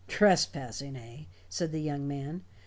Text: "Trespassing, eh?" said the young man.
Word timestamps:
"Trespassing, 0.07 0.95
eh?" 0.95 1.25
said 1.47 1.71
the 1.71 1.79
young 1.79 2.07
man. 2.07 2.41